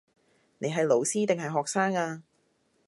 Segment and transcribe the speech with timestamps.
[0.57, 2.23] 你係老師定係學生呀